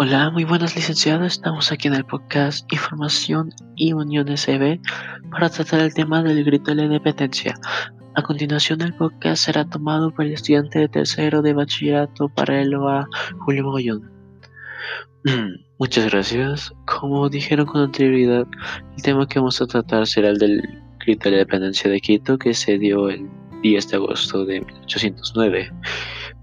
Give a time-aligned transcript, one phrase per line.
[0.00, 1.32] Hola, muy buenas licenciados.
[1.32, 4.78] Estamos aquí en el podcast Información y Unión SB
[5.28, 7.56] para tratar el tema del grito de la independencia.
[8.14, 12.76] A continuación, el podcast será tomado por el estudiante de tercero de bachillerato para el
[12.76, 13.08] OA
[13.40, 14.08] Julio Mogollón.
[15.80, 16.72] Muchas gracias.
[16.86, 18.46] Como dijeron con anterioridad,
[18.96, 20.62] el tema que vamos a tratar será el del
[21.00, 23.28] grito de la independencia de Quito que se dio el
[23.62, 25.72] 10 de agosto de 1809.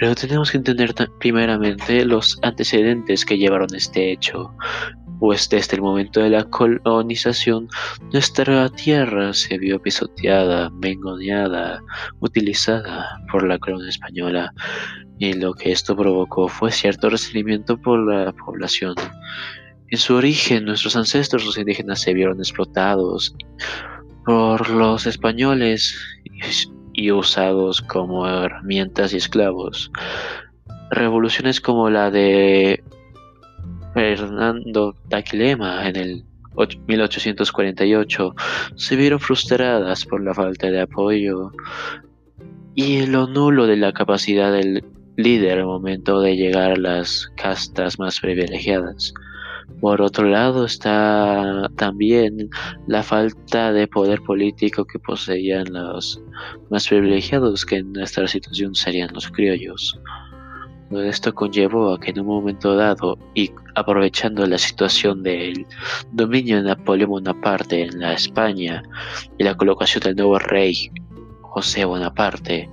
[0.00, 4.54] Pero tenemos que entender primeramente los antecedentes que llevaron este hecho,
[5.18, 7.68] pues desde el momento de la colonización
[8.12, 11.82] nuestra tierra se vio pisoteada, mengoneada,
[12.20, 14.52] utilizada por la corona española
[15.18, 18.94] y lo que esto provocó fue cierto resentimiento por la población.
[19.90, 23.34] En su origen, nuestros ancestros, los indígenas, se vieron explotados
[24.24, 25.98] por los españoles
[26.98, 29.92] y usados como herramientas y esclavos.
[30.90, 32.82] Revoluciones como la de
[33.94, 36.24] Fernando Taquilema en el
[36.88, 38.34] 1848
[38.74, 41.52] se vieron frustradas por la falta de apoyo
[42.74, 44.84] y lo nulo de la capacidad del
[45.16, 49.14] líder al momento de llegar a las castas más privilegiadas.
[49.80, 52.50] Por otro lado está también
[52.86, 56.20] la falta de poder político que poseían los
[56.68, 60.00] más privilegiados, que en nuestra situación serían los criollos.
[60.90, 65.66] Esto conllevó a que en un momento dado, y aprovechando la situación del
[66.12, 68.82] dominio de Napoleón Bonaparte en la España
[69.36, 70.90] y la colocación del nuevo rey
[71.42, 72.70] José Bonaparte,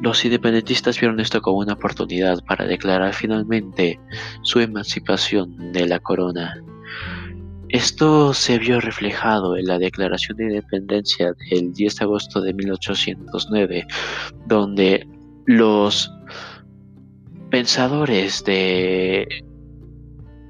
[0.00, 3.98] los independentistas vieron esto como una oportunidad para declarar finalmente
[4.42, 6.62] su emancipación de la corona.
[7.68, 13.86] Esto se vio reflejado en la Declaración de Independencia del 10 de agosto de 1809,
[14.46, 15.06] donde
[15.46, 16.10] los
[17.50, 19.26] pensadores de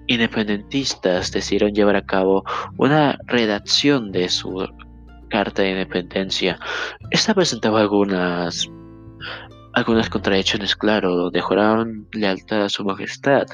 [0.07, 2.45] independentistas decidieron llevar a cabo
[2.77, 4.67] una redacción de su
[5.29, 6.59] carta de independencia.
[7.11, 8.71] Esta presentaba algunas
[9.79, 13.47] algunas contradicciones, claro, donde juraron lealtad a su majestad,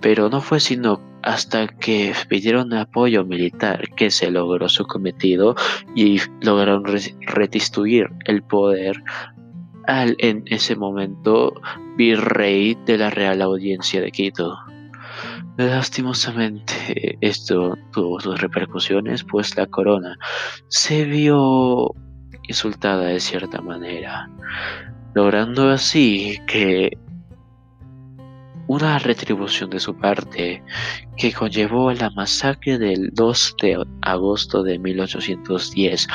[0.00, 5.56] pero no fue sino hasta que pidieron apoyo militar que se logró su cometido
[5.94, 9.02] y lograron restituir el poder
[9.86, 11.52] al en ese momento
[11.96, 14.56] virrey de la Real Audiencia de Quito.
[15.56, 20.16] Lastimosamente esto tuvo sus repercusiones, pues la corona
[20.68, 21.92] se vio
[22.48, 24.28] insultada de cierta manera
[25.16, 26.90] logrando así que
[28.66, 30.62] una retribución de su parte
[31.16, 36.06] que conllevó a la masacre del 2 de agosto de 1810,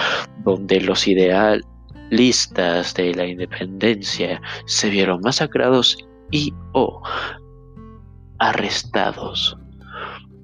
[0.46, 5.98] donde los idealistas de la independencia se vieron masacrados
[6.30, 7.02] y o
[8.38, 9.58] arrestados.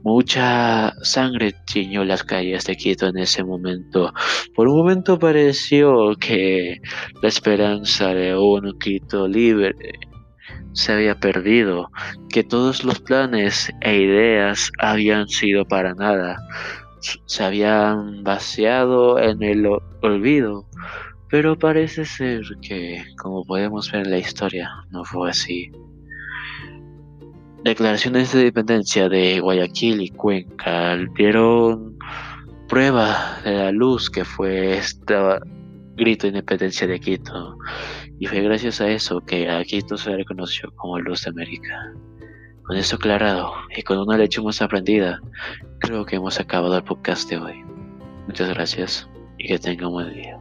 [0.10, 4.14] Mucha sangre tiñó las calles de Quito en ese momento.
[4.56, 6.80] Por un momento pareció que
[7.22, 9.76] la esperanza de un Quito libre
[10.72, 11.90] se había perdido,
[12.30, 16.38] que todos los planes e ideas habían sido para nada,
[17.26, 19.68] se habían vaciado en el
[20.02, 20.70] olvido.
[21.30, 25.70] Pero parece ser que, como podemos ver en la historia, no fue así.
[27.68, 31.98] Declaraciones de independencia de Guayaquil y Cuenca dieron
[32.70, 35.14] prueba de la luz que fue este
[35.98, 37.58] grito de independencia de Quito.
[38.20, 41.94] Y fue gracias a eso que a Quito se reconoció como Luz de América.
[42.64, 45.20] Con esto aclarado y con una lección más aprendida,
[45.80, 47.66] creo que hemos acabado el podcast de hoy.
[48.28, 50.37] Muchas gracias y que tengan un buen día.